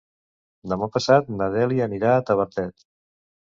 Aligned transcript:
Demà 0.73 0.87
passat 0.95 1.29
na 1.35 1.51
Dèlia 1.59 1.87
anirà 1.91 2.17
a 2.17 2.27
Tavertet. 2.33 2.91